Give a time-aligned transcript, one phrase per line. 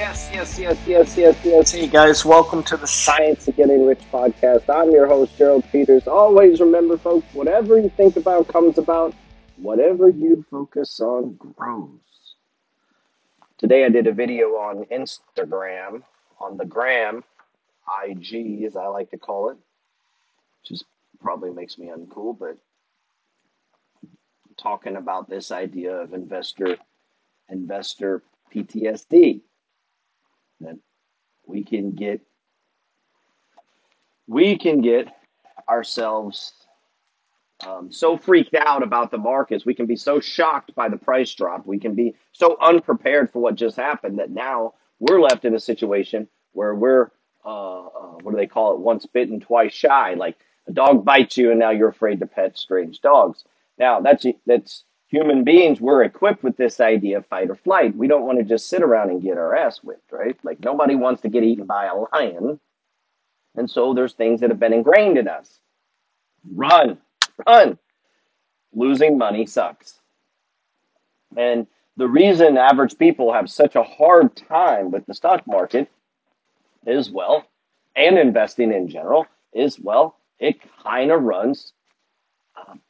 [0.00, 1.72] Yes, yes, yes, yes, yes, yes.
[1.72, 4.62] Hey guys, welcome to the Science of Getting Rich podcast.
[4.70, 6.08] I'm your host, Gerald Peters.
[6.08, 9.14] Always remember, folks, whatever you think about comes about.
[9.58, 12.00] Whatever you focus on grows.
[13.58, 16.02] Today I did a video on Instagram,
[16.40, 17.22] on the gram,
[18.02, 19.58] IG as I like to call it,
[20.66, 20.80] which
[21.20, 22.56] probably makes me uncool, but
[24.56, 26.78] talking about this idea of investor
[27.50, 29.42] investor PTSD
[30.60, 30.78] that
[31.46, 32.20] we can get
[34.26, 35.08] we can get
[35.68, 36.52] ourselves
[37.66, 39.66] um, so freaked out about the markets.
[39.66, 41.66] We can be so shocked by the price drop.
[41.66, 45.60] We can be so unprepared for what just happened that now we're left in a
[45.60, 47.10] situation where we're
[47.44, 48.80] uh, uh, what do they call it?
[48.80, 50.14] Once bitten, twice shy.
[50.14, 50.36] Like
[50.68, 53.44] a dog bites you, and now you're afraid to pet strange dogs.
[53.78, 55.80] Now that's that's human beings.
[55.80, 57.96] We're equipped with this idea of fight or flight.
[57.96, 60.36] We don't want to just sit around and get our ass whipped, right?
[60.42, 62.58] Like nobody wants to get eaten by a lion,
[63.56, 65.58] and so there's things that have been ingrained in us.
[66.50, 66.98] Run,
[67.46, 67.78] run.
[68.72, 69.94] Losing money sucks.
[71.36, 71.66] And
[71.96, 75.90] the reason average people have such a hard time with the stock market
[76.86, 77.44] is well,
[77.96, 81.72] and investing in general is well, it kind of runs
[82.56, 82.80] um,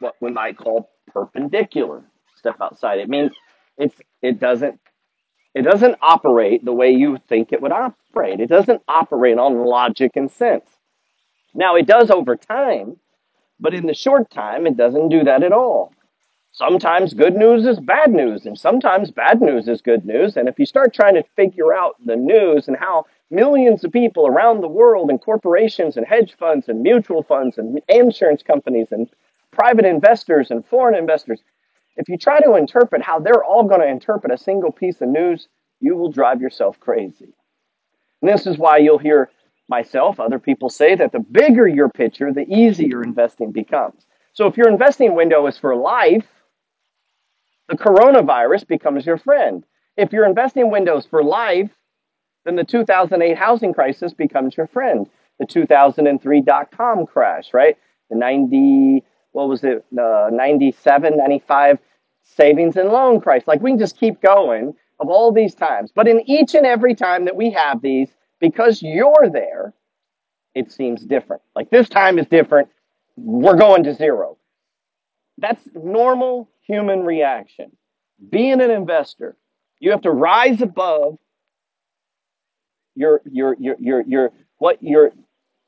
[0.00, 2.02] what we might call perpendicular.
[2.36, 2.98] Step outside.
[2.98, 3.32] It means
[3.76, 4.80] it's it doesn't
[5.54, 8.40] it doesn't operate the way you think it would operate.
[8.40, 10.64] It doesn't operate on logic and sense.
[11.54, 12.96] Now it does over time,
[13.58, 15.92] but in the short time, it doesn't do that at all.
[16.52, 20.36] Sometimes good news is bad news, and sometimes bad news is good news.
[20.36, 24.26] And if you start trying to figure out the news and how millions of people
[24.26, 29.08] around the world, and corporations, and hedge funds, and mutual funds, and insurance companies, and
[29.52, 31.40] private investors, and foreign investors,
[31.96, 35.08] if you try to interpret how they're all going to interpret a single piece of
[35.08, 35.48] news,
[35.80, 37.34] you will drive yourself crazy.
[38.22, 39.30] And this is why you'll hear
[39.68, 44.04] myself, other people say that the bigger your picture, the easier investing becomes.
[44.32, 46.26] So if your investing window is for life,
[47.68, 49.64] the coronavirus becomes your friend.
[49.96, 51.70] If your investing window is for life,
[52.44, 55.08] then the 2008 housing crisis becomes your friend.
[55.38, 57.76] The 2003 dot com crash, right?
[58.10, 61.78] The 90, what was it, the 97, 95
[62.22, 63.48] savings and loan crisis.
[63.48, 65.92] Like we can just keep going of all these times.
[65.94, 68.08] But in each and every time that we have these,
[68.40, 69.72] because you're there,
[70.54, 71.42] it seems different.
[71.54, 72.68] Like this time is different.
[73.16, 74.36] We're going to zero.
[75.38, 77.72] That's normal human reaction.
[78.30, 79.36] Being an investor,
[79.78, 81.18] you have to rise above
[82.94, 85.12] your your your your your what your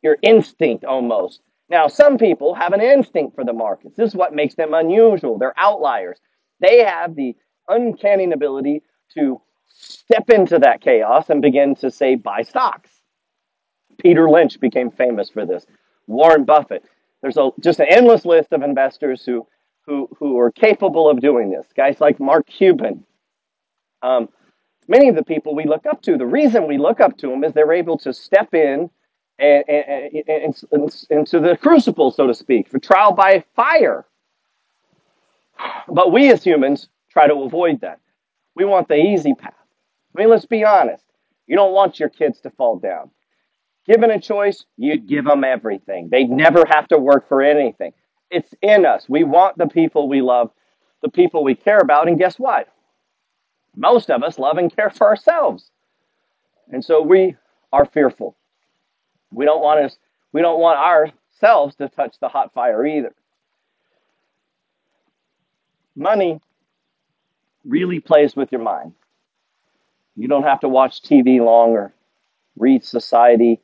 [0.02, 1.40] your instinct almost.
[1.72, 3.96] Now, some people have an instinct for the markets.
[3.96, 5.38] This is what makes them unusual.
[5.38, 6.18] They're outliers.
[6.60, 7.34] They have the
[7.66, 8.82] uncanny ability
[9.14, 12.90] to step into that chaos and begin to say buy stocks.
[13.96, 15.64] Peter Lynch became famous for this.
[16.06, 16.84] Warren Buffett.
[17.22, 19.46] There's a, just an endless list of investors who,
[19.86, 21.66] who, who are capable of doing this.
[21.74, 23.02] Guys like Mark Cuban.
[24.02, 24.28] Um,
[24.88, 27.44] many of the people we look up to, the reason we look up to them
[27.44, 28.90] is they're able to step in
[29.42, 34.06] and, and, and, and into the crucible, so to speak, for trial by fire.
[35.88, 38.00] But we as humans try to avoid that.
[38.54, 39.54] We want the easy path.
[40.16, 41.04] I mean, let's be honest.
[41.46, 43.10] You don't want your kids to fall down.
[43.86, 46.08] Given a choice, you'd give them everything.
[46.08, 47.92] They'd never have to work for anything.
[48.30, 49.08] It's in us.
[49.08, 50.50] We want the people we love,
[51.02, 52.68] the people we care about, and guess what?
[53.74, 55.70] Most of us love and care for ourselves.
[56.70, 57.36] And so we
[57.72, 58.36] are fearful.
[59.32, 59.96] We don't want us
[60.32, 63.14] we don't want ourselves to touch the hot fire either.
[65.94, 66.40] Money
[67.64, 68.94] really plays with your mind.
[70.16, 71.92] You don't have to watch TV long or
[72.56, 73.60] read society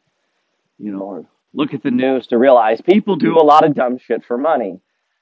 [0.79, 3.99] you know, or look at the news to realize people do a lot of dumb
[3.99, 4.81] shit for money.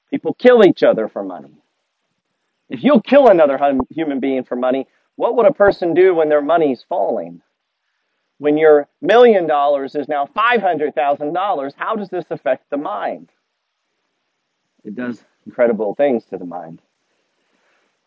[0.09, 1.51] People kill each other for money.
[2.69, 6.41] If you'll kill another human being for money, what would a person do when their
[6.41, 7.41] money's falling?
[8.39, 13.29] When your million dollars is now $500,000, how does this affect the mind?
[14.83, 16.81] It does incredible things to the mind.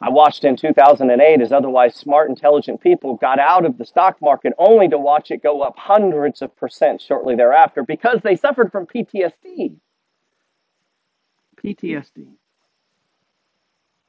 [0.03, 4.55] I watched in 2008 as otherwise smart, intelligent people got out of the stock market
[4.56, 8.87] only to watch it go up hundreds of percent shortly thereafter because they suffered from
[8.87, 9.77] PTSD.
[11.62, 12.29] PTSD.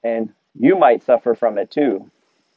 [0.04, 2.10] And you might suffer from it too,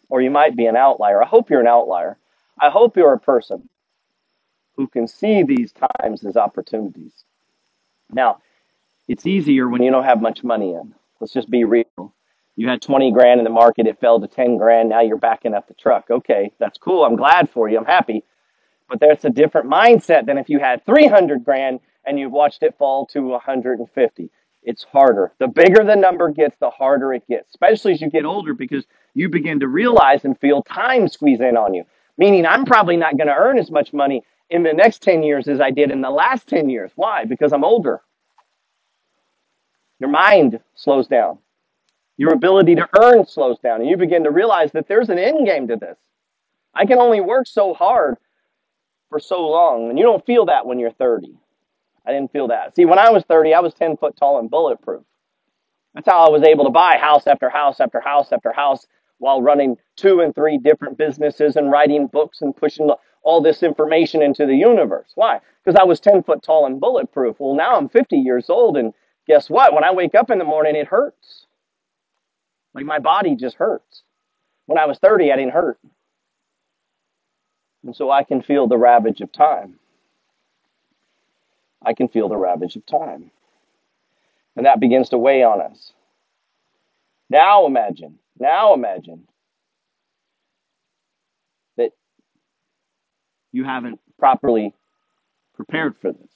[0.09, 1.23] or you might be an outlier.
[1.23, 2.17] I hope you're an outlier.
[2.61, 3.69] I hope you're a person
[4.77, 7.25] who can see these times as opportunities.
[8.13, 8.39] Now,
[9.09, 10.95] it's easier when you don't have much money in.
[11.21, 12.15] Let's just be real
[12.57, 15.55] You had 20 grand in the market, it fell to 10 grand, now you're backing
[15.55, 16.07] up the truck.
[16.11, 17.05] Okay, that's cool.
[17.05, 17.79] I'm glad for you.
[17.79, 18.25] I'm happy.
[18.89, 22.77] But that's a different mindset than if you had 300 grand and you watched it
[22.79, 24.31] fall to 150.
[24.63, 25.33] It's harder.
[25.39, 28.87] The bigger the number gets, the harder it gets, especially as you get older because
[29.15, 31.85] you begin to realize and feel time squeeze in on you.
[32.17, 35.49] Meaning, I'm probably not going to earn as much money in the next 10 years
[35.49, 36.93] as I did in the last 10 years.
[36.95, 37.25] Why?
[37.25, 38.01] Because I'm older.
[39.99, 41.39] Your mind slows down.
[42.17, 43.81] Your ability to earn slows down.
[43.81, 45.99] And you begin to realize that there's an end game to this.
[46.75, 48.17] I can only work so hard
[49.09, 49.91] for so long.
[49.91, 51.37] And you don't feel that when you're 30.
[52.07, 52.77] I didn't feel that.
[52.77, 55.03] See, when I was 30, I was 10 foot tall and bulletproof.
[55.95, 58.87] That's how I was able to buy house after house after house after house
[59.19, 62.91] while running two and three different businesses and writing books and pushing
[63.23, 65.11] all this information into the universe.
[65.15, 65.41] Why?
[65.65, 67.37] Because I was 10 foot tall and bulletproof.
[67.39, 68.93] Well, now I'm 50 years old, and
[69.27, 69.73] guess what?
[69.73, 71.47] When I wake up in the morning, it hurts.
[72.75, 74.03] Like my body just hurts.
[74.67, 75.79] When I was 30, I didn't hurt.
[77.85, 79.79] And so I can feel the ravage of time.
[81.85, 83.31] I can feel the ravage of time.
[84.57, 85.93] And that begins to weigh on us.
[87.29, 89.27] Now imagine, now imagine
[91.77, 91.91] that
[93.53, 94.75] you haven't properly
[95.55, 96.31] prepared for this.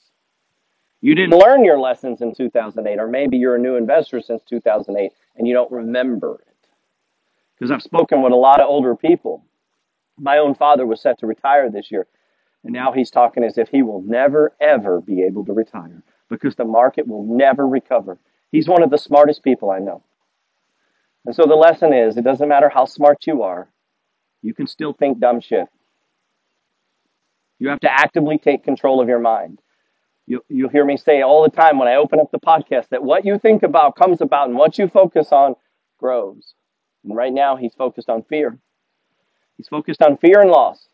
[1.01, 5.11] You didn't learn your lessons in 2008, or maybe you're a new investor since 2008
[5.37, 6.69] and you don't remember it.
[7.55, 9.45] Because I've spoken with a lot of older people.
[10.17, 12.07] My own father was set to retire this year,
[12.63, 16.55] and now he's talking as if he will never, ever be able to retire because
[16.55, 18.19] the market will never recover.
[18.51, 20.03] He's one of the smartest people I know.
[21.25, 23.69] And so the lesson is it doesn't matter how smart you are,
[24.41, 25.67] you can still think dumb shit.
[27.59, 29.59] You have to actively take control of your mind.
[30.25, 33.03] You, you hear me say all the time when I open up the podcast that
[33.03, 35.55] what you think about comes about and what you focus on
[35.97, 36.53] grows.
[37.03, 38.57] And right now, he's focused on fear.
[39.57, 40.87] He's focused on fear and loss.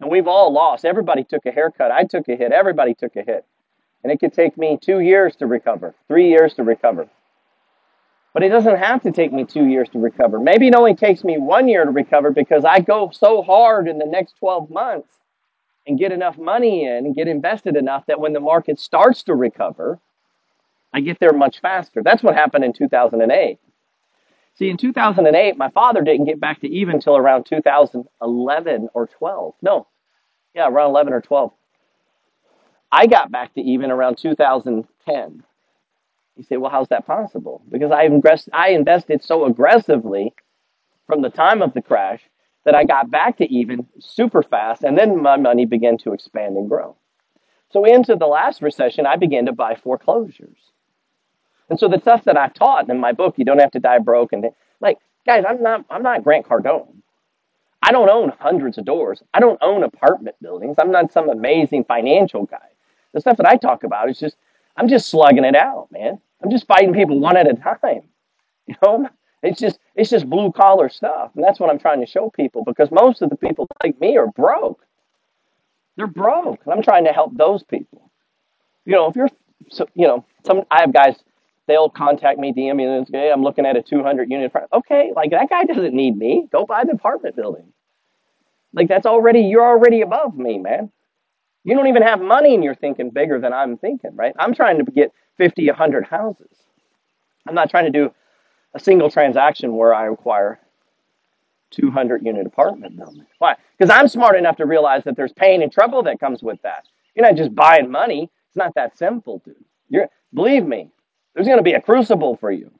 [0.00, 0.84] And we've all lost.
[0.84, 1.90] Everybody took a haircut.
[1.90, 2.52] I took a hit.
[2.52, 3.46] Everybody took a hit.
[4.02, 7.08] And it could take me two years to recover, three years to recover.
[8.32, 10.38] But it doesn't have to take me two years to recover.
[10.38, 13.98] Maybe it only takes me one year to recover because I go so hard in
[13.98, 15.08] the next 12 months
[15.86, 19.34] and get enough money in and get invested enough that when the market starts to
[19.34, 19.98] recover,
[20.94, 22.02] I get there much faster.
[22.02, 23.58] That's what happened in 2008.
[24.54, 29.54] See, in 2008, my father didn't get back to even until around 2011 or 12.
[29.62, 29.86] No,
[30.54, 31.52] yeah, around 11 or 12.
[32.90, 35.42] I got back to even around 2010.
[36.36, 37.62] You say, well, how's that possible?
[37.70, 40.34] Because I, invest, I invested so aggressively
[41.06, 42.22] from the time of the crash
[42.64, 46.56] that I got back to even super fast, and then my money began to expand
[46.56, 46.96] and grow.
[47.70, 50.58] So into the last recession, I began to buy foreclosures.
[51.68, 53.98] And so the stuff that I taught in my book, you don't have to die
[53.98, 54.46] broke, and
[54.80, 56.96] like, guys, I'm not, I'm not Grant Cardone.
[57.82, 59.22] I don't own hundreds of doors.
[59.34, 60.76] I don't own apartment buildings.
[60.78, 62.68] I'm not some amazing financial guy.
[63.12, 64.36] The stuff that I talk about is just,
[64.76, 66.20] I'm just slugging it out, man.
[66.42, 68.02] I'm just fighting people one at a time.
[68.68, 69.08] You know,
[69.42, 72.62] it's just it's just blue collar stuff, and that's what I'm trying to show people
[72.64, 74.86] because most of the people like me are broke.
[75.96, 78.10] They're broke, and I'm trying to help those people.
[78.84, 79.28] You know, if you're,
[79.68, 81.16] so, you know, some I have guys.
[81.66, 85.12] They'll contact me, DM me, and say, "Hey, I'm looking at a 200 unit." Okay,
[85.14, 86.48] like that guy doesn't need me.
[86.52, 87.72] Go buy the apartment building.
[88.72, 90.90] Like that's already you're already above me, man.
[91.64, 94.34] You don't even have money, and you're thinking bigger than I'm thinking, right?
[94.38, 96.48] I'm trying to get 50, 100 houses.
[97.46, 98.12] I'm not trying to do
[98.74, 100.58] a single transaction where I acquire
[101.70, 103.26] 200 unit apartment building.
[103.38, 103.56] Why?
[103.76, 106.86] Because I'm smart enough to realize that there's pain and trouble that comes with that.
[107.14, 108.30] You're not just buying money.
[108.48, 109.56] It's not that simple, dude.
[109.88, 110.90] You're believe me,
[111.34, 112.70] there's going to be a crucible for you.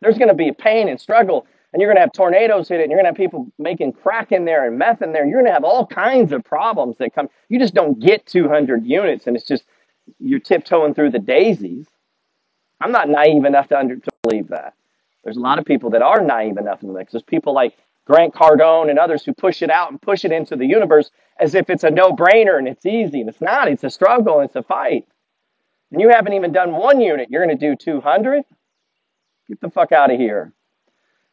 [0.00, 2.84] There's going to be pain and struggle, and you're going to have tornadoes hit it,
[2.84, 5.24] and you're going to have people making crack in there and meth in there.
[5.24, 7.28] You're going to have all kinds of problems that come.
[7.48, 9.64] You just don't get 200 units, and it's just
[10.18, 11.86] you're tiptoeing through the daisies.
[12.80, 14.74] I'm not naive enough to, under, to believe that.
[15.22, 17.08] There's a lot of people that are naive enough in this.
[17.12, 20.56] There's people like Grant Cardone and others who push it out and push it into
[20.56, 23.20] the universe as if it's a no-brainer and it's easy.
[23.20, 23.68] And it's not.
[23.68, 24.40] It's a struggle.
[24.40, 25.06] It's a fight.
[25.92, 27.28] And you haven't even done one unit.
[27.30, 28.42] You're going to do 200?
[29.48, 30.52] Get the fuck out of here.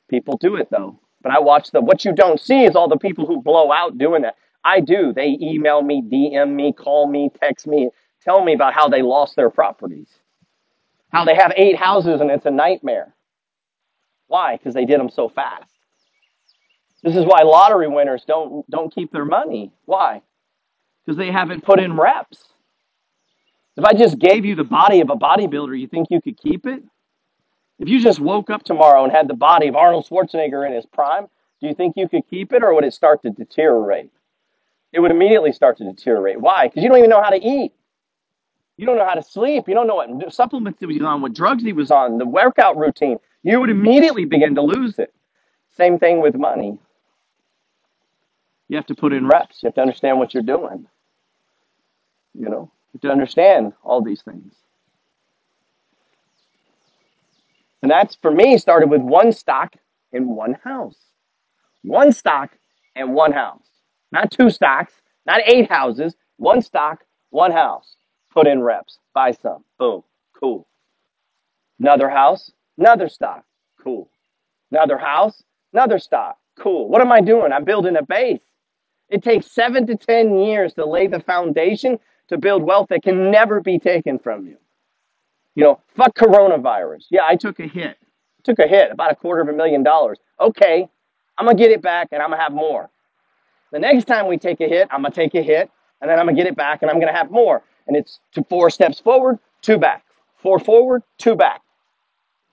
[0.09, 0.99] People do it though.
[1.21, 3.97] But I watch the what you don't see is all the people who blow out
[3.97, 4.35] doing that.
[4.63, 5.13] I do.
[5.13, 7.89] They email me, DM me, call me, text me,
[8.23, 10.09] tell me about how they lost their properties.
[11.09, 13.13] How they have eight houses and it's a nightmare.
[14.27, 14.57] Why?
[14.57, 15.71] Because they did them so fast.
[17.03, 19.71] This is why lottery winners don't don't keep their money.
[19.85, 20.21] Why?
[21.05, 22.43] Because they haven't put in reps.
[23.77, 26.65] If I just gave you the body of a bodybuilder, you think you could keep
[26.65, 26.83] it?
[27.79, 30.85] If you just woke up tomorrow and had the body of Arnold Schwarzenegger in his
[30.85, 31.27] prime,
[31.61, 34.11] do you think you could keep it or would it start to deteriorate?
[34.93, 36.39] It would immediately start to deteriorate.
[36.39, 36.67] Why?
[36.67, 37.73] Because you don't even know how to eat.
[38.77, 39.67] You don't know how to sleep.
[39.67, 42.77] You don't know what supplements he was on, what drugs he was on, the workout
[42.77, 43.17] routine.
[43.43, 45.13] You would immediately begin to lose it.
[45.75, 46.79] Same thing with money.
[48.69, 49.61] You have to put in reps.
[49.61, 50.87] You have to understand what you're doing.
[52.33, 54.53] You know, you have to understand all these things.
[57.81, 59.75] And that's for me started with one stock
[60.11, 60.97] in one house.
[61.83, 62.51] One stock
[62.95, 63.67] and one house.
[64.11, 64.93] Not two stocks,
[65.25, 67.95] not eight houses, one stock, one house.
[68.31, 69.63] Put in reps, buy some.
[69.77, 70.03] Boom.
[70.39, 70.67] Cool.
[71.79, 73.43] Another house, another stock.
[73.81, 74.09] Cool.
[74.71, 75.43] Another house,
[75.73, 76.37] another stock.
[76.59, 76.89] Cool.
[76.89, 77.51] What am I doing?
[77.51, 78.41] I'm building a base.
[79.09, 83.31] It takes seven to 10 years to lay the foundation to build wealth that can
[83.31, 84.57] never be taken from you.
[85.57, 87.05] You know, fuck coronavirus.
[87.09, 87.97] Yeah, I took a hit.
[88.43, 90.19] Took a hit, about a quarter of a million dollars.
[90.39, 90.87] Okay,
[91.35, 92.91] I'm gonna get it back and I'm gonna have more.
[93.71, 96.27] The next time we take a hit, I'm gonna take a hit and then I'm
[96.27, 97.63] gonna get it back and I'm gonna have more.
[97.87, 100.03] And it's to four steps forward, two back.
[100.37, 101.61] Four forward, two back.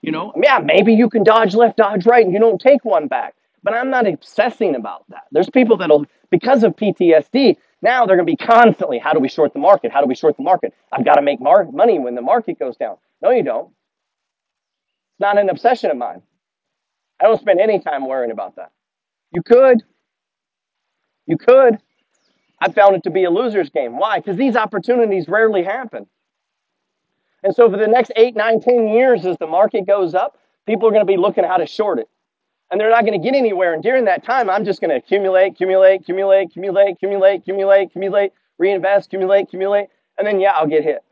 [0.01, 3.07] You know, yeah, maybe you can dodge left, dodge right, and you don't take one
[3.07, 3.35] back.
[3.61, 5.25] But I'm not obsessing about that.
[5.31, 9.29] There's people that'll, because of PTSD, now they're going to be constantly, how do we
[9.29, 9.91] short the market?
[9.91, 10.73] How do we short the market?
[10.91, 12.97] I've got to make mar- money when the market goes down.
[13.21, 13.67] No, you don't.
[13.67, 16.21] It's not an obsession of mine.
[17.21, 18.71] I don't spend any time worrying about that.
[19.33, 19.83] You could.
[21.27, 21.79] You could.
[22.61, 23.97] I found it to be a loser's game.
[23.97, 24.19] Why?
[24.19, 26.07] Because these opportunities rarely happen.
[27.43, 30.87] And so for the next eight, nine, ten years, as the market goes up, people
[30.87, 32.09] are going to be looking how to short it.
[32.71, 33.73] And they're not going to get anywhere.
[33.73, 38.33] And during that time, I'm just going to accumulate, accumulate, accumulate, accumulate, accumulate, accumulate, accumulate,
[38.57, 41.03] reinvest, accumulate, accumulate, and then yeah, I'll get hit.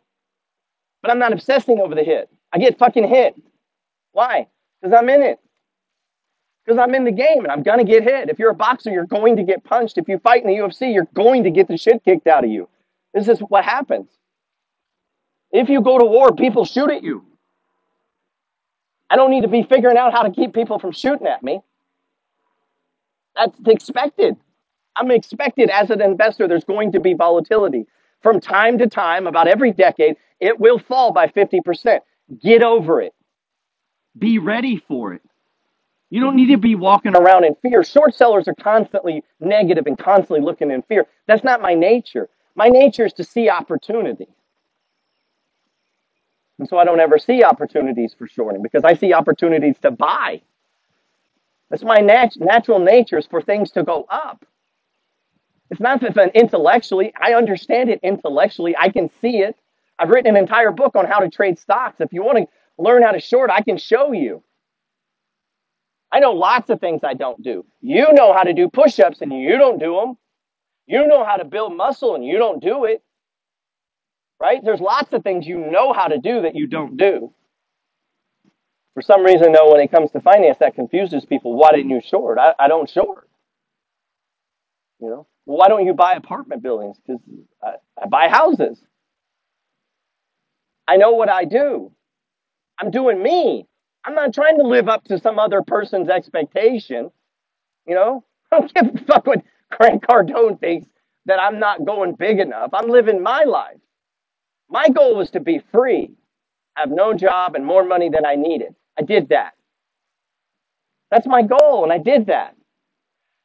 [1.01, 2.29] But I'm not obsessing over the hit.
[2.51, 3.36] I get fucking hit.
[4.13, 4.48] Why?
[4.81, 5.39] Because I'm in it.
[6.65, 8.29] Because I'm in the game and I'm going to get hit.
[8.29, 9.98] If you're a boxer, you're going to get punched.
[9.98, 12.50] If you fight in the UFC, you're going to get the shit kicked out of
[12.50, 12.69] you.
[13.13, 14.10] This is what happens.
[15.51, 17.25] If you go to war, people shoot at you.
[19.13, 21.62] I don't need to be figuring out how to keep people from shooting at me.
[23.36, 24.36] That's expected.
[24.96, 27.86] I'm expected as an investor, there's going to be volatility.
[28.24, 32.00] From time to time, about every decade, it will fall by 50%.
[32.41, 33.13] Get over it.
[34.17, 35.22] Be ready for it.
[36.10, 37.84] You don't need to be walking around in fear.
[37.84, 41.05] Short sellers are constantly negative and constantly looking in fear.
[41.27, 42.29] That's not my nature.
[42.55, 44.27] My nature is to see opportunity.
[46.63, 50.41] And so I don't ever see opportunities for shorting because I see opportunities to buy.
[51.70, 54.46] That's my nat- natural nature is for things to go up.
[55.70, 58.77] It's not that intellectually, I understand it intellectually.
[58.79, 59.58] I can see it.
[60.00, 62.00] I've written an entire book on how to trade stocks.
[62.00, 64.41] If you want to learn how to short, I can show you.
[66.13, 67.65] I know lots of things I don't do.
[67.82, 70.17] You know how to do push ups and you don't do them.
[70.88, 73.03] You know how to build muscle and you don't do it
[74.43, 74.59] right?
[74.62, 77.33] There's lots of things you know how to do that you don't do.
[78.93, 81.55] For some reason, though, when it comes to finance, that confuses people.
[81.55, 82.38] Why didn't you short?
[82.38, 83.29] I, I don't short.
[85.00, 86.97] You know, why don't you buy apartment buildings?
[86.97, 87.21] Because
[87.63, 88.77] I, I buy houses.
[90.89, 91.93] I know what I do.
[92.77, 93.65] I'm doing me.
[94.03, 97.12] I'm not trying to live up to some other person's expectation.
[97.88, 100.89] You know, I don't give a fuck what Grant Cardone thinks
[101.27, 102.71] that I'm not going big enough.
[102.73, 103.77] I'm living my life.
[104.73, 106.09] My goal was to be free,
[106.73, 108.73] have no job, and more money than I needed.
[108.97, 109.53] I did that.
[111.11, 112.55] That's my goal, and I did that.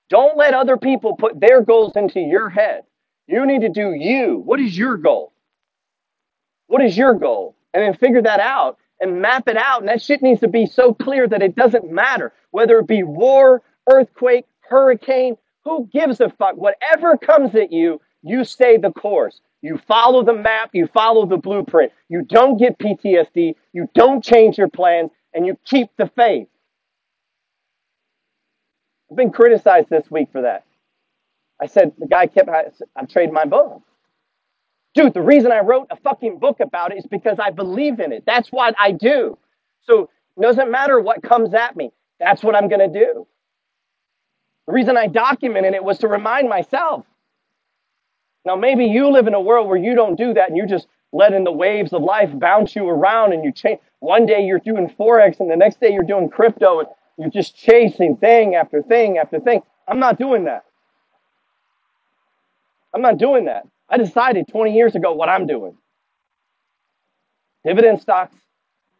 [0.09, 2.85] Don't let other people put their goals into your head.
[3.27, 4.41] You need to do you.
[4.43, 5.35] What is your goal?
[6.67, 7.55] What is your goal?
[7.75, 9.81] And then figure that out and map it out.
[9.81, 13.03] And that shit needs to be so clear that it doesn't matter whether it be
[13.03, 16.57] war, earthquake, hurricane, who gives a fuck?
[16.57, 19.43] Whatever comes at you, you stay the course.
[19.61, 21.93] You follow the map, you follow the blueprint.
[22.09, 26.49] You don't get PTSD, you don't change your plans, and you keep the faith.
[29.11, 30.65] I've been criticized this week for that.
[31.61, 33.83] I said, the guy kept, I've traded my book.
[34.95, 38.13] Dude, the reason I wrote a fucking book about it is because I believe in
[38.13, 38.25] it.
[38.27, 39.39] That's what I do.
[39.83, 41.91] So it doesn't matter what comes at me.
[42.21, 43.27] That's what I'm going to do.
[44.67, 47.07] The reason I documented it was to remind myself
[48.49, 50.87] now, maybe you live in a world where you don't do that and you're just
[51.13, 53.79] letting the waves of life bounce you around and you change.
[54.01, 56.89] One day you're doing Forex and the next day you're doing crypto and
[57.19, 59.61] you're just chasing thing after thing after thing.
[59.87, 60.65] I'm not doing that.
[62.95, 63.67] I'm not doing that.
[63.91, 65.77] I decided 20 years ago what I'm doing
[67.67, 68.35] dividend stocks,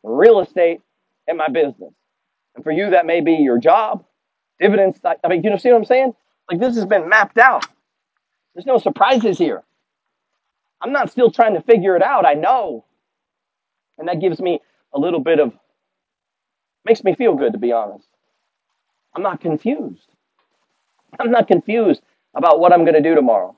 [0.03, 0.83] real estate,
[1.27, 1.95] and my business.
[2.55, 4.05] And for you, that may be your job,
[4.61, 4.99] dividends.
[5.03, 6.15] I mean, you know, see what I'm saying?
[6.51, 7.65] Like this has been mapped out.
[8.59, 9.63] There's no surprises here.
[10.81, 12.27] I'm not still trying to figure it out.
[12.27, 12.85] I know.
[13.99, 14.61] And that gives me
[14.93, 15.53] a little bit of,
[16.85, 18.09] makes me feel good, to be honest.
[19.15, 20.09] I'm not confused.
[21.21, 22.03] I'm not confused
[22.35, 23.57] about what I'm going to do tomorrow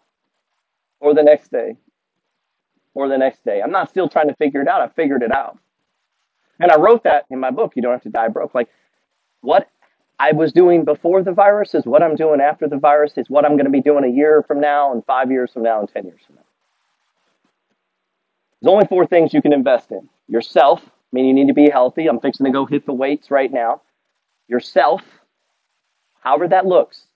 [1.01, 1.79] or the next day
[2.93, 3.63] or the next day.
[3.63, 4.83] I'm not still trying to figure it out.
[4.83, 5.59] I figured it out.
[6.59, 8.55] And I wrote that in my book, You Don't Have to Die Broke.
[8.55, 8.69] Like,
[9.41, 9.67] what
[10.21, 13.45] I was doing before the virus is what I'm doing after the virus, is what
[13.45, 15.89] I'm going to be doing a year from now, and five years from now, and
[15.89, 16.43] 10 years from now.
[18.61, 21.69] There's only four things you can invest in yourself, I mean, you need to be
[21.69, 22.07] healthy.
[22.07, 23.83] I'm fixing to go hit the weights right now.
[24.47, 25.03] Yourself,
[26.21, 27.07] however that looks,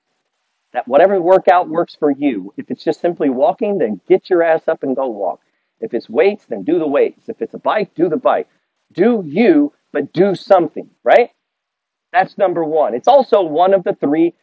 [0.72, 2.52] that whatever workout works for you.
[2.56, 5.40] If it's just simply walking, then get your ass up and go walk.
[5.80, 7.28] If it's weights, then do the weights.
[7.28, 8.48] If it's a bike, do the bike.
[8.92, 11.30] Do you, but do something, right?
[12.14, 12.94] That's number one.
[12.94, 14.34] It's also one of the three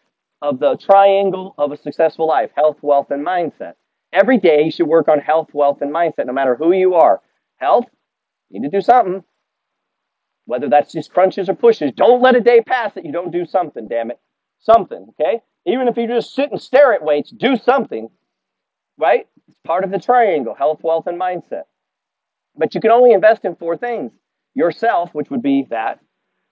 [0.42, 3.76] of the triangle of a successful life health, wealth, and mindset.
[4.12, 7.22] Every day you should work on health, wealth, and mindset, no matter who you are.
[7.56, 7.86] Health,
[8.50, 9.24] you need to do something.
[10.44, 11.94] Whether that's just crunches or pushes.
[11.96, 14.20] Don't let a day pass that you don't do something, damn it.
[14.60, 15.42] Something, okay?
[15.66, 18.10] Even if you just sit and stare at weights, do something,
[18.98, 19.28] right?
[19.48, 21.64] It's part of the triangle health, wealth, and mindset.
[22.58, 24.12] But you can only invest in four things
[24.56, 26.02] yourself, which would be that,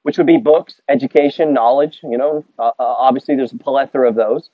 [0.03, 1.99] which would be books, education, knowledge.
[2.03, 4.49] You know, uh, uh, obviously there's a plethora of those.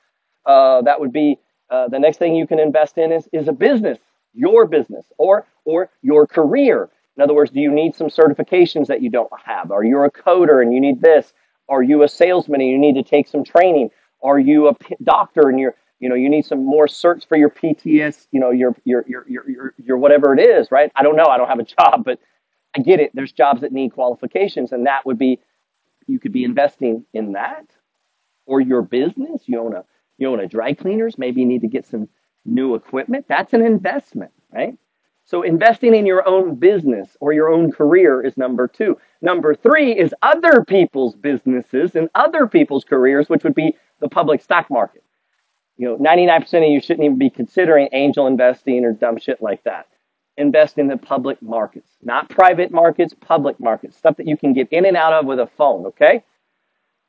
[0.45, 3.51] Uh, that would be uh, the next thing you can invest in is, is a
[3.53, 3.97] business,
[4.33, 6.89] your business, or or your career.
[7.17, 9.71] In other words, do you need some certifications that you don't have?
[9.71, 11.33] Are you a coder and you need this?
[11.69, 13.89] Are you a salesman and you need to take some training?
[14.21, 17.49] Are you a doctor and you're you know you need some more certs for your
[17.49, 20.91] PTS, you know your your your your your, your whatever it is, right?
[20.95, 21.25] I don't know.
[21.25, 22.19] I don't have a job, but
[22.75, 23.11] I get it.
[23.13, 25.39] There's jobs that need qualifications, and that would be
[26.07, 27.65] you could be investing in that
[28.45, 29.43] or your business.
[29.45, 29.85] You own a
[30.17, 31.17] you own a dry cleaners.
[31.17, 32.09] Maybe you need to get some
[32.45, 33.25] new equipment.
[33.27, 34.77] That's an investment, right?
[35.25, 38.97] So investing in your own business or your own career is number two.
[39.21, 44.41] Number three is other people's businesses and other people's careers, which would be the public
[44.41, 45.03] stock market.
[45.77, 49.63] You know, 99% of you shouldn't even be considering angel investing or dumb shit like
[49.63, 49.87] that.
[50.37, 54.67] Invest in the public markets, not private markets, public markets, stuff that you can get
[54.71, 56.23] in and out of with a phone, okay?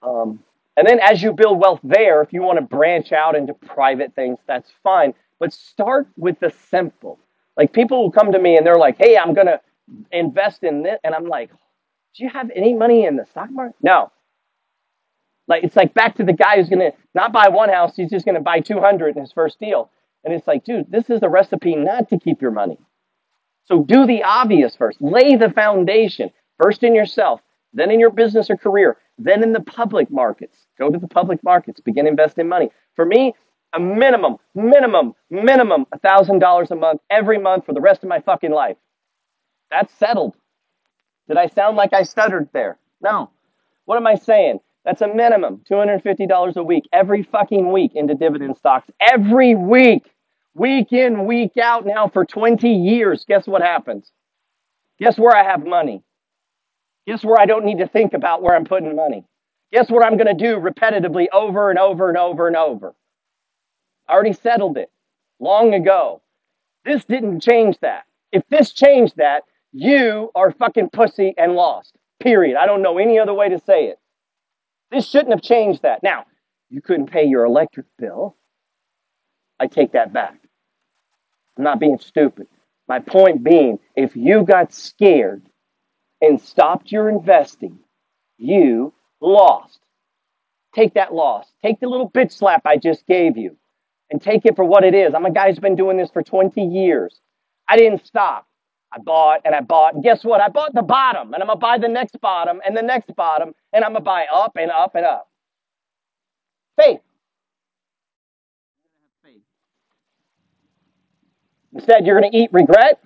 [0.03, 0.41] Um,
[0.77, 4.15] and then as you build wealth there, if you want to branch out into private
[4.15, 5.15] things, that's fine.
[5.41, 7.19] But start with the simple.
[7.57, 9.61] Like people will come to me and they're like, hey, I'm going to
[10.13, 10.99] invest in this.
[11.03, 11.51] And I'm like,
[12.17, 13.77] do you have any money in the stock market?
[13.83, 14.13] No.
[15.49, 18.11] Like it's like back to the guy who's going to not buy one house, he's
[18.11, 19.91] just going to buy 200 in his first deal.
[20.25, 22.79] And it's like, dude, this is a recipe not to keep your money.
[23.67, 25.01] So do the obvious first.
[25.01, 27.41] Lay the foundation first in yourself,
[27.73, 30.67] then in your business or career, then in the public markets.
[30.79, 32.71] Go to the public markets, begin investing money.
[32.95, 33.35] For me,
[33.73, 38.53] a minimum, minimum, minimum $1,000 a month every month for the rest of my fucking
[38.53, 38.77] life.
[39.71, 40.37] That's settled.
[41.29, 42.79] Did I sound like I stuttered there?
[43.03, 43.31] No.
[43.85, 44.61] What am I saying?
[44.85, 48.89] That's a minimum $250 a week every fucking week into dividend stocks.
[49.01, 50.05] Every week.
[50.57, 53.27] Week in, week out now for 20 years.
[53.29, 54.11] Guess what happens?
[54.99, 56.03] Guess where I have money?
[57.07, 59.27] Guess where I don't need to think about where I'm putting money?
[59.71, 62.95] Guess what I'm going to do repetitively over and over and over and over?
[64.09, 64.91] I already settled it
[65.41, 66.23] long ago.
[66.87, 68.05] This didn't change that.
[68.33, 69.43] If this changed that,
[69.73, 71.97] you are fucking pussy and lost.
[72.19, 72.57] Period.
[72.57, 73.99] I don't know any other way to say it.
[74.91, 76.03] This shouldn't have changed that.
[76.03, 76.25] Now,
[76.71, 78.37] you couldn't pay your electric bill.
[79.61, 80.46] I take that back.
[81.57, 82.49] I'm not being stupid.
[82.89, 85.43] My point being, if you got scared
[86.21, 87.79] and stopped your investing,
[88.39, 89.81] you lost.
[90.75, 91.47] Take that loss.
[91.63, 93.57] Take the little bitch slap I just gave you
[94.11, 95.15] and take it for what it is.
[95.15, 97.21] I'm a guy who's been doing this for 20 years.
[97.69, 98.47] I didn't stop.
[98.93, 99.95] I bought and I bought.
[99.95, 100.41] And guess what?
[100.41, 103.15] I bought the bottom and I'm going to buy the next bottom and the next
[103.17, 105.29] bottom and I'm going to buy up and up and up.
[106.81, 107.01] Faith.
[111.77, 112.99] Instead, you're going to eat regret.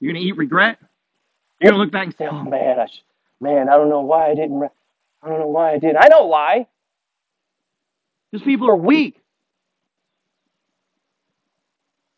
[0.00, 0.76] You're going to eat regret.
[1.60, 2.86] You're going to look back and say, oh man, I
[3.40, 4.62] man, I don't know why I didn't.
[5.22, 5.96] I don't know why I did.
[5.96, 6.66] I know why.
[8.30, 9.18] Because people are weak.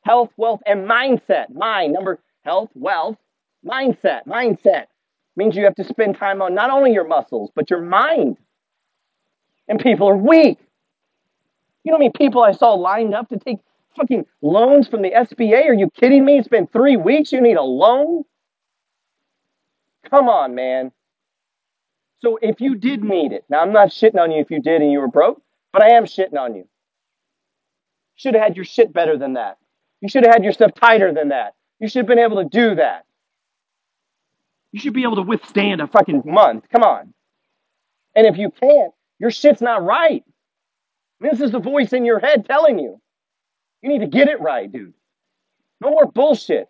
[0.03, 1.55] Health, wealth, and mindset.
[1.55, 3.18] Mind, number health, wealth,
[3.64, 4.27] mindset.
[4.27, 4.87] Mindset
[5.37, 8.37] means you have to spend time on not only your muscles, but your mind.
[9.68, 10.59] And people are weak.
[11.85, 13.59] You know how many people I saw lined up to take
[13.97, 15.67] fucking loans from the SBA?
[15.67, 16.39] Are you kidding me?
[16.39, 17.33] It's been three weeks.
[17.33, 18.25] You need a loan?
[20.11, 20.93] Come on, man.
[22.21, 24.83] So if you did need it, now I'm not shitting on you if you did
[24.83, 26.67] and you were broke, but I am shitting on you.
[28.15, 29.59] Should have had your shit better than that.
[30.01, 31.55] You should have had your stuff tighter than that.
[31.81, 33.05] You should have been able to do that.
[34.73, 36.65] You should be able to withstand a fucking month.
[36.73, 37.13] Come on.
[38.15, 40.25] And if you can't, your shit's not right.
[41.21, 43.01] This is the voice in your head telling you.
[43.83, 44.95] You need to get it right, dude.
[45.81, 46.69] No more bullshit.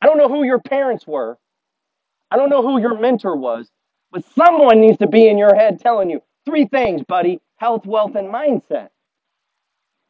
[0.00, 1.38] I don't know who your parents were.
[2.30, 3.70] I don't know who your mentor was,
[4.12, 8.14] but someone needs to be in your head telling you three things, buddy health, wealth,
[8.14, 8.90] and mindset.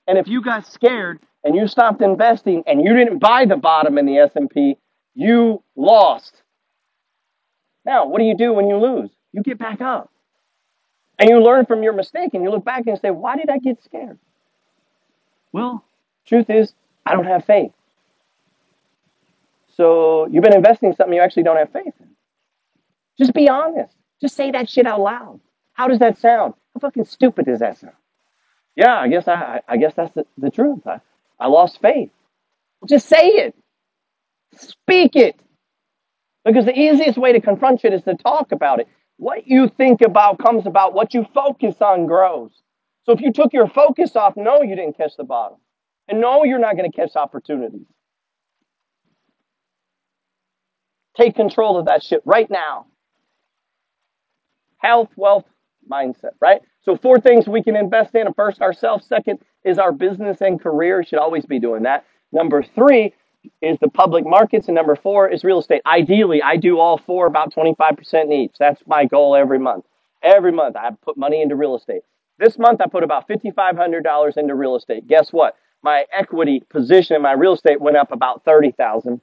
[0.06, 3.98] And if you got scared and you stopped investing and you didn't buy the bottom
[3.98, 4.76] in the S&P,
[5.14, 6.42] you lost.
[7.84, 9.10] Now, what do you do when you lose?
[9.32, 10.10] You get back up.
[11.18, 13.58] And you learn from your mistake and you look back and say, why did I
[13.58, 14.18] get scared?
[15.58, 15.84] Well,
[16.24, 16.72] truth is,
[17.04, 17.72] I don't have faith.
[19.76, 22.10] So you've been investing in something you actually don't have faith in.
[23.18, 23.94] Just be honest.
[24.20, 25.40] Just say that shit out loud.
[25.72, 26.54] How does that sound?
[26.74, 27.94] How fucking stupid does that sound?
[28.76, 30.86] Yeah, I guess I, I guess that's the, the truth.
[30.86, 31.00] I,
[31.40, 32.10] I lost faith.
[32.86, 33.54] Just say it.
[34.56, 35.40] Speak it.
[36.44, 38.88] Because the easiest way to confront shit is to talk about it.
[39.16, 40.94] What you think about comes about.
[40.94, 42.52] What you focus on grows.
[43.08, 45.56] So if you took your focus off, no, you didn't catch the bottom.
[46.08, 47.86] And no, you're not going to catch opportunities.
[51.16, 52.84] Take control of that shit right now.
[54.76, 55.46] Health, wealth,
[55.90, 56.60] mindset, right?
[56.82, 58.30] So four things we can invest in.
[58.34, 59.06] First, ourselves.
[59.06, 61.02] Second is our business and career.
[61.02, 62.04] should always be doing that.
[62.30, 63.14] Number three
[63.62, 65.80] is the public markets, and number four is real estate.
[65.86, 68.52] Ideally, I do all four about 25% each.
[68.58, 69.86] That's my goal every month.
[70.22, 72.02] Every month, I put money into real estate.
[72.38, 75.06] This month, I put about $5,500 into real estate.
[75.06, 75.56] Guess what?
[75.82, 79.20] My equity position in my real estate went up about 30,000.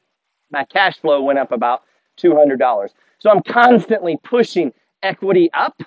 [0.52, 1.84] My cash flow went up about
[2.22, 2.90] $200.
[3.20, 4.74] So I'm constantly pushing
[5.04, 5.82] equity up,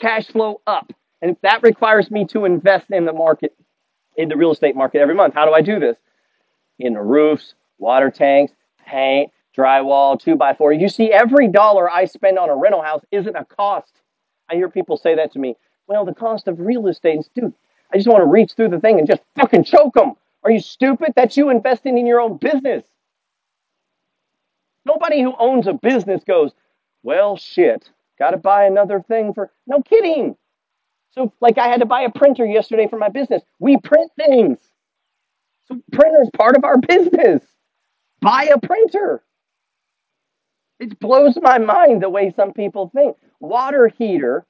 [0.00, 0.92] cash flow up.
[1.22, 3.54] And that requires me to invest in the market,
[4.16, 5.34] in the real estate market every month.
[5.34, 5.96] How do I do this?
[6.78, 8.52] in the roofs, water tanks,
[8.86, 10.72] paint, drywall, two by four.
[10.72, 13.92] You see, every dollar I spend on a rental house isn't a cost.
[14.50, 15.56] I hear people say that to me.
[15.86, 17.52] Well, the cost of real estate is, dude,
[17.92, 20.14] I just want to reach through the thing and just fucking choke them.
[20.42, 21.12] Are you stupid?
[21.16, 22.84] That's you investing in your own business.
[24.86, 26.52] Nobody who owns a business goes,
[27.02, 29.50] well, shit, got to buy another thing for.
[29.66, 30.36] No kidding.
[31.12, 33.42] So, like, I had to buy a printer yesterday for my business.
[33.58, 34.58] We print things.
[35.66, 37.42] So printer's part of our business.
[38.20, 39.22] Buy a printer.
[40.80, 43.16] It blows my mind the way some people think.
[43.40, 44.44] Water heater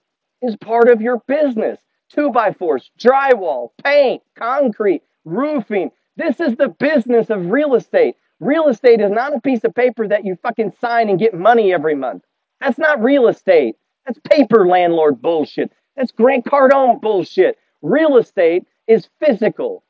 [0.44, 1.80] is part of your business.
[2.10, 5.90] Two by fours, drywall, paint, concrete, roofing.
[6.16, 8.16] This is the business of real estate.
[8.40, 11.72] Real estate is not a piece of paper that you fucking sign and get money
[11.72, 12.24] every month.
[12.60, 13.76] That's not real estate.
[14.06, 15.72] That's paper landlord bullshit.
[15.96, 17.58] That's Grant Cardone bullshit.
[17.82, 19.82] Real estate is physical.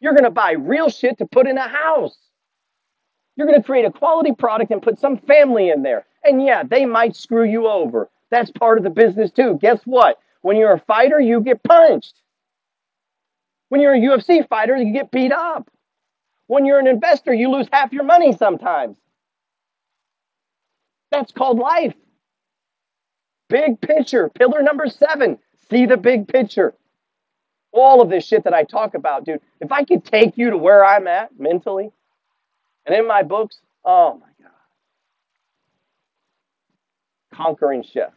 [0.00, 2.16] You're going to buy real shit to put in a house.
[3.36, 6.04] You're going to create a quality product and put some family in there.
[6.24, 8.10] And yeah, they might screw you over.
[8.34, 9.58] That's part of the business too.
[9.60, 10.18] Guess what?
[10.42, 12.14] When you're a fighter, you get punched.
[13.68, 15.70] When you're a UFC fighter, you get beat up.
[16.46, 18.96] When you're an investor, you lose half your money sometimes.
[21.10, 21.94] That's called life.
[23.48, 25.38] Big picture, pillar number seven.
[25.70, 26.74] See the big picture
[27.74, 30.56] all of this shit that I talk about, dude, if I could take you to
[30.56, 31.90] where I'm at mentally
[32.86, 34.52] and in my books, oh my God.
[37.34, 38.12] Conquering chef,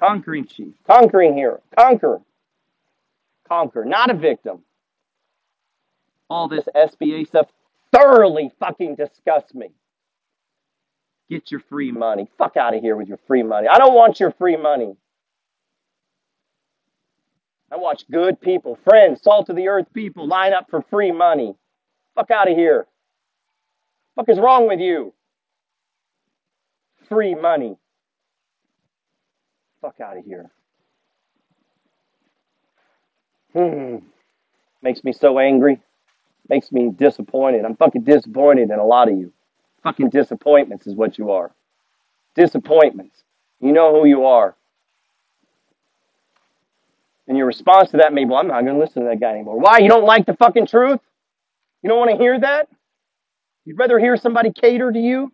[0.00, 2.20] conquering chief, conquering hero, conquer,
[3.46, 4.62] conquer, not a victim.
[6.28, 7.48] All this SBA stuff
[7.92, 9.68] thoroughly fucking disgusts me.
[11.28, 12.28] Get your free money.
[12.38, 13.68] Fuck out of here with your free money.
[13.68, 14.96] I don't want your free money.
[17.70, 21.54] I watch good people, friends, salt of the earth people line up for free money.
[22.16, 22.86] Fuck out of here.
[24.16, 25.14] Fuck is wrong with you?
[27.08, 27.76] Free money.
[29.80, 30.50] Fuck out of here.
[33.52, 33.96] Hmm.
[34.82, 35.80] Makes me so angry.
[36.48, 37.64] Makes me disappointed.
[37.64, 39.32] I'm fucking disappointed in a lot of you.
[39.82, 41.52] Fucking disappointments is what you are.
[42.34, 43.22] Disappointments.
[43.60, 44.54] You know who you are.
[47.28, 49.20] And your response to that may be, well, I'm not going to listen to that
[49.20, 49.58] guy anymore.
[49.58, 49.78] Why?
[49.78, 50.98] You don't like the fucking truth?
[51.82, 52.68] You don't want to hear that?
[53.64, 55.32] You'd rather hear somebody cater to you?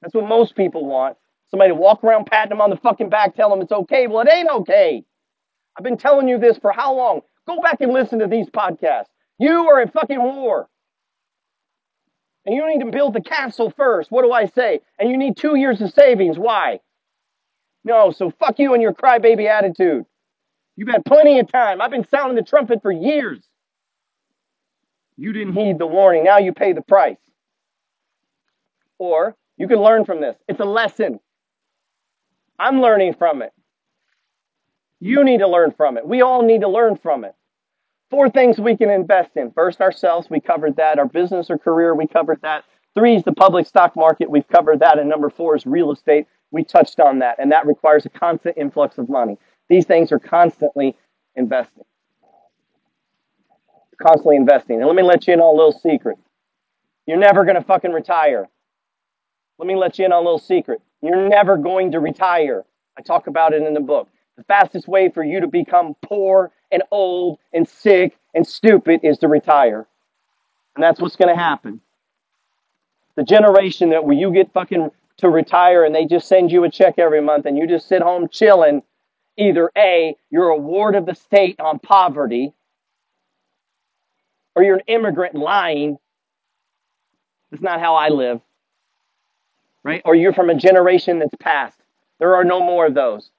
[0.00, 1.16] That's what most people want.
[1.50, 4.06] Somebody walk around patting them on the fucking back, tell them it's okay.
[4.06, 5.04] Well, it ain't okay.
[5.76, 7.20] I've been telling you this for how long?
[7.46, 9.06] Go back and listen to these podcasts.
[9.38, 10.68] You are in fucking war.
[12.44, 14.10] And you don't need to build the castle first.
[14.10, 14.80] What do I say?
[14.98, 16.38] And you need two years of savings.
[16.38, 16.80] Why?
[17.84, 20.06] No, so fuck you and your crybaby attitude.
[20.76, 21.80] You've had plenty of time.
[21.80, 23.40] I've been sounding the trumpet for years.
[25.16, 26.24] You didn't heed the warning.
[26.24, 27.16] Now you pay the price.
[28.98, 30.36] Or you can learn from this.
[30.48, 31.20] It's a lesson.
[32.58, 33.52] I'm learning from it.
[35.00, 36.06] You need to learn from it.
[36.06, 37.34] We all need to learn from it.
[38.10, 39.50] Four things we can invest in.
[39.50, 40.30] First, ourselves.
[40.30, 40.98] We covered that.
[40.98, 41.94] Our business or career.
[41.94, 42.64] We covered that.
[42.94, 44.30] Three is the public stock market.
[44.30, 44.98] We've covered that.
[44.98, 46.26] And number four is real estate.
[46.50, 47.38] We touched on that.
[47.38, 49.38] And that requires a constant influx of money.
[49.68, 50.96] These things are constantly
[51.34, 51.84] investing.
[54.00, 54.76] Constantly investing.
[54.78, 56.16] And let me let you in on a little secret.
[57.06, 58.48] You're never going to fucking retire.
[59.58, 60.80] Let me let you in on a little secret.
[61.02, 62.64] You're never going to retire.
[62.98, 64.08] I talk about it in the book.
[64.36, 69.18] The fastest way for you to become poor and old and sick and stupid is
[69.18, 69.86] to retire.
[70.74, 71.80] And that's what's going to happen.
[73.14, 76.70] The generation that where you get fucking to retire and they just send you a
[76.70, 78.82] check every month and you just sit home chilling,
[79.38, 82.52] either A, you're a ward of the state on poverty,
[84.54, 85.98] or you're an immigrant lying.
[87.50, 88.40] That's not how I live.
[89.86, 90.02] Right?
[90.04, 91.78] Or you're from a generation that's past.
[92.18, 93.30] There are no more of those.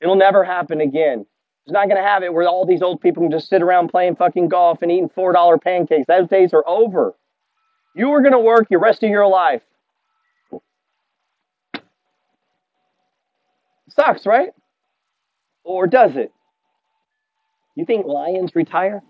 [0.00, 1.24] It'll never happen again.
[1.64, 3.90] It's not going to have it where all these old people can just sit around
[3.90, 6.06] playing fucking golf and eating $4 pancakes.
[6.08, 7.14] Those days are over.
[7.94, 9.62] You are going to work the rest of your life.
[13.90, 14.50] Sucks, right?
[15.62, 16.32] Or does it?
[17.76, 19.04] You think lions retire?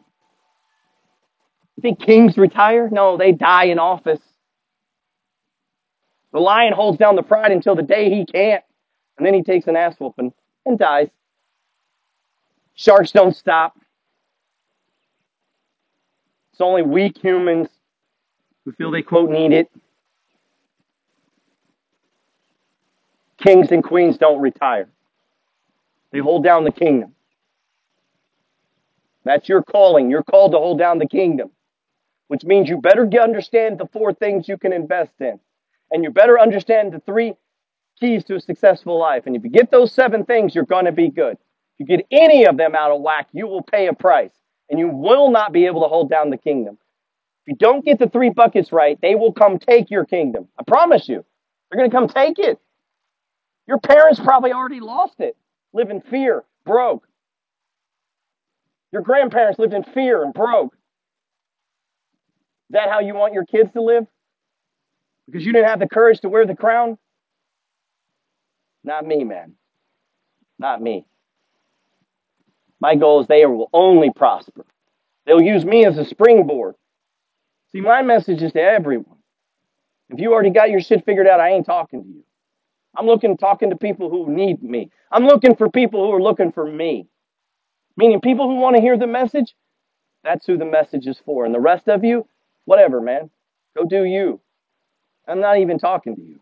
[1.77, 2.91] You think kings retire?
[2.93, 4.21] No, they die in office.
[6.37, 8.63] The lion holds down the pride until the day he can't,
[9.17, 10.35] and then he takes an ass whooping
[10.67, 11.09] and dies.
[12.75, 13.79] Sharks don't stop.
[16.53, 17.69] It's only weak humans
[18.67, 19.71] who feel they, quote, need it.
[23.39, 24.91] Kings and queens don't retire,
[26.11, 27.15] they hold down the kingdom.
[29.25, 30.11] That's your calling.
[30.11, 31.51] You're called to hold down the kingdom,
[32.29, 35.41] which means you better understand the four things you can invest in.
[35.91, 37.35] And you better understand the three
[38.01, 39.25] keys to a successful life.
[39.27, 41.37] And if you get those seven things, you're going to be good.
[41.79, 44.33] If you get any of them out of whack, you will pay a price
[44.69, 46.79] and you will not be able to hold down the kingdom.
[47.45, 50.49] If you don't get the three buckets right, they will come take your kingdom.
[50.59, 51.25] I promise you.
[51.71, 52.59] They're going to come take it.
[53.67, 55.37] Your parents probably already lost it,
[55.73, 57.07] live in fear, broke.
[58.93, 60.75] Your grandparents lived in fear and broke.
[60.75, 60.81] Is
[62.71, 64.07] that how you want your kids to live?
[65.27, 66.99] Because you didn't have the courage to wear the crown?
[68.85, 69.55] Not me, man.
[70.59, 71.07] Not me.
[72.81, 74.65] My goal is they will only prosper.
[75.25, 76.77] They'll use me as a springboard.
[77.73, 79.17] See, my message is to everyone.
[80.09, 82.25] If you already got your shit figured out, I ain't talking to you.
[82.97, 84.91] I'm looking, talking to people who need me.
[85.11, 87.09] I'm looking for people who are looking for me.
[87.97, 89.55] Meaning people who want to hear the message,
[90.23, 91.45] that's who the message is for.
[91.45, 92.27] And the rest of you,
[92.65, 93.31] whatever, man.
[93.77, 94.41] Go do you.
[95.27, 96.41] I'm not even talking to you.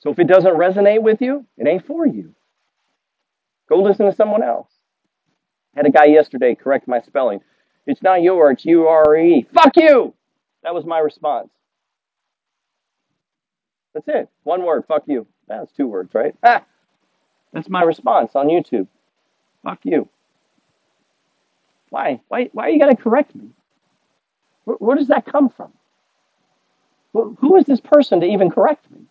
[0.00, 2.34] So if it doesn't resonate with you, it ain't for you.
[3.68, 4.68] Go listen to someone else.
[5.74, 7.40] I had a guy yesterday correct my spelling.
[7.86, 9.46] It's not your, it's U R E.
[9.52, 10.14] Fuck you!
[10.62, 11.48] That was my response.
[13.94, 14.28] That's it.
[14.42, 15.26] One word, fuck you.
[15.48, 16.34] That's two words, right?
[16.42, 16.64] Ah,
[17.52, 18.88] that's my response on YouTube.
[19.62, 20.08] Fuck you.
[21.90, 22.20] Why?
[22.28, 23.50] Why, why you to correct me?
[24.64, 25.72] Where, where does that come from?
[27.14, 29.06] Who is this person to even correct me?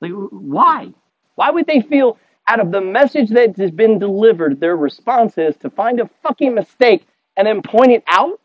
[0.00, 0.92] Like, why?
[1.34, 5.56] Why would they feel out of the message that has been delivered, their response is
[5.58, 8.40] to find a fucking mistake and then point it out?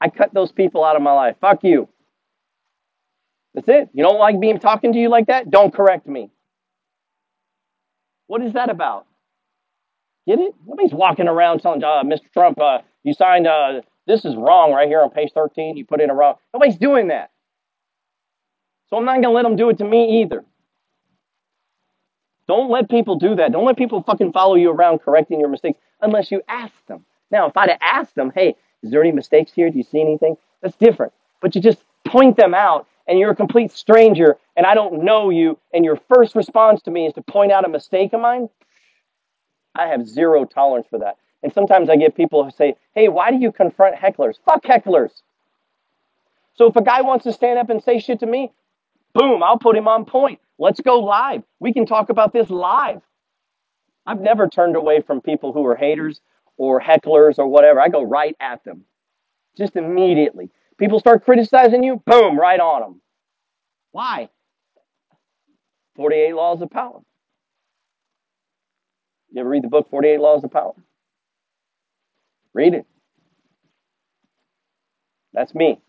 [0.00, 1.36] I cut those people out of my life.
[1.40, 1.88] Fuck you.
[3.54, 3.90] That's it.
[3.92, 5.50] You don't like being talking to you like that?
[5.50, 6.30] Don't correct me.
[8.28, 9.06] What is that about?
[10.28, 10.54] Get it?
[10.64, 12.32] Nobody's walking around telling uh, Mr.
[12.32, 15.76] Trump, uh, you signed, uh, this is wrong right here on page 13.
[15.76, 16.36] You put in a wrong.
[16.52, 17.30] Nobody's doing that.
[18.88, 20.44] So I'm not going to let them do it to me either.
[22.48, 23.52] Don't let people do that.
[23.52, 27.04] Don't let people fucking follow you around correcting your mistakes unless you ask them.
[27.30, 29.70] Now, if I'd asked them, hey, is there any mistakes here?
[29.70, 30.36] Do you see anything?
[30.60, 31.12] That's different.
[31.40, 35.30] But you just point them out and you're a complete stranger and I don't know
[35.30, 38.48] you and your first response to me is to point out a mistake of mine.
[39.76, 41.18] I have zero tolerance for that.
[41.42, 44.34] And sometimes I get people who say, hey, why do you confront hecklers?
[44.44, 45.22] Fuck hecklers.
[46.54, 48.52] So if a guy wants to stand up and say shit to me,
[49.12, 50.40] Boom, I'll put him on point.
[50.58, 51.42] Let's go live.
[51.58, 53.00] We can talk about this live.
[54.06, 56.20] I've never turned away from people who are haters
[56.56, 57.80] or hecklers or whatever.
[57.80, 58.84] I go right at them.
[59.56, 60.50] Just immediately.
[60.78, 63.00] People start criticizing you, boom, right on them.
[63.92, 64.28] Why?
[65.96, 67.00] 48 Laws of Power.
[69.32, 70.72] You ever read the book 48 Laws of Power?
[72.54, 72.86] Read it.
[75.32, 75.80] That's me.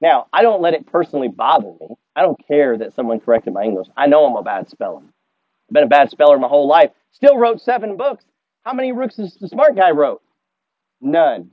[0.00, 1.88] Now, I don't let it personally bother me.
[2.14, 3.88] I don't care that someone corrected my English.
[3.96, 5.02] I know I'm a bad speller.
[5.02, 6.90] I've been a bad speller my whole life.
[7.12, 8.24] Still wrote seven books.
[8.64, 10.22] How many books does the smart guy wrote?
[11.00, 11.50] None.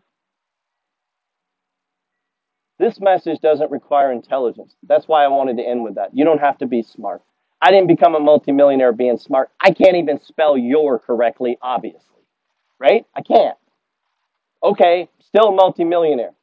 [2.80, 4.76] This message doesn't require intelligence.
[4.84, 6.16] That's why I wanted to end with that.
[6.16, 7.22] You don't have to be smart.
[7.62, 9.52] I didn't become a multimillionaire being smart.
[9.60, 12.02] I can't even spell your correctly, obviously.
[12.80, 13.06] Right?
[13.16, 13.58] I can't.
[14.64, 16.34] Okay, still a multimillionaire.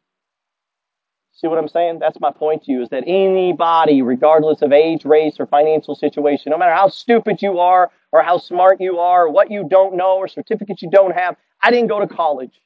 [1.33, 2.01] See what I'm saying?
[2.01, 6.51] That's my point to you is that anybody, regardless of age, race, or financial situation,
[6.51, 9.97] no matter how stupid you are, or how smart you are, or what you don't
[9.97, 12.61] know, or certificates you don't have, I didn't go to college.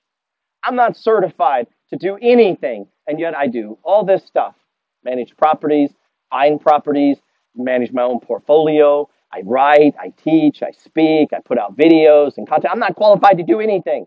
[0.65, 4.57] I'm not certified to do anything, and yet I do all this stuff
[5.05, 5.91] manage properties,
[6.31, 7.19] find properties,
[7.55, 9.09] manage my own portfolio.
[9.33, 12.73] I write, I teach, I speak, I put out videos and content.
[12.73, 14.07] I'm not qualified to do anything.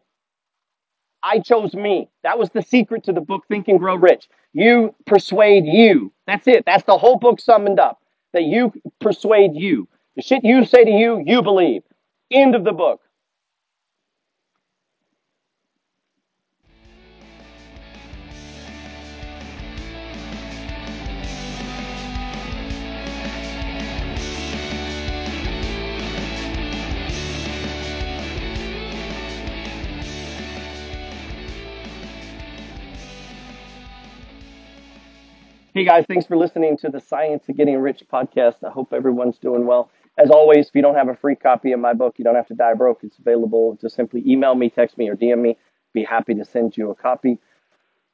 [1.27, 2.09] I chose me.
[2.23, 4.29] That was the secret to the book Think and Grow Rich.
[4.53, 6.13] You persuade you.
[6.25, 6.65] That's it.
[6.65, 8.01] That's the whole book summed up.
[8.33, 9.89] That you persuade you.
[10.15, 11.83] The shit you say to you, you believe.
[12.31, 13.01] End of the book.
[35.77, 38.63] Hey guys, thanks for listening to the Science of Getting Rich podcast.
[38.67, 39.91] I hope everyone's doing well.
[40.17, 42.47] As always, if you don't have a free copy of my book, you don't have
[42.47, 43.01] to die broke.
[43.03, 43.77] It's available.
[43.79, 45.55] Just simply email me, text me, or DM me.
[45.93, 47.37] Be happy to send you a copy.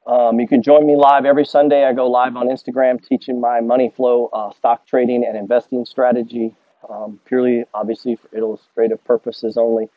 [0.06, 1.86] Um, you can join me live every Sunday.
[1.86, 6.54] I go live on Instagram teaching my money flow, uh, stock trading, and investing strategy,
[6.90, 9.88] um, purely, obviously, for illustrative purposes only.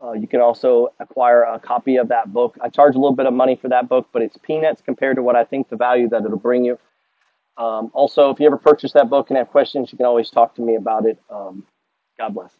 [0.00, 2.56] Uh, you can also acquire a copy of that book.
[2.62, 5.24] I charge a little bit of money for that book, but it's peanuts compared to
[5.24, 6.78] what I think the value that it'll bring you.
[7.58, 10.54] Um, also, if you ever purchase that book and have questions, you can always talk
[10.56, 11.18] to me about it.
[11.30, 11.66] Um,
[12.18, 12.52] God bless.